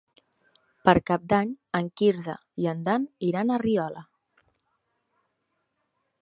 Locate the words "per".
0.87-0.93